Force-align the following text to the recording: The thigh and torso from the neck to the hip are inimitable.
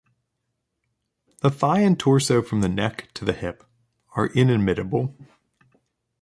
The 1.41 1.51
thigh 1.51 1.81
and 1.81 1.99
torso 1.99 2.41
from 2.41 2.61
the 2.61 2.67
neck 2.67 3.09
to 3.13 3.23
the 3.23 3.33
hip 3.33 3.63
are 4.15 4.31
inimitable. 4.33 5.15